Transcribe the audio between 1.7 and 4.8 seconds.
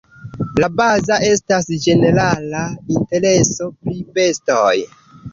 ĝenerala intereso pri bestoj.